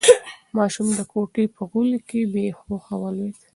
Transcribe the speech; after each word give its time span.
ماشوم 0.57 0.87
د 0.97 1.01
کوټې 1.11 1.43
په 1.55 1.61
غولي 1.69 1.99
کې 2.09 2.21
بې 2.33 2.45
هوښه 2.59 2.95
ولوېد. 3.01 3.37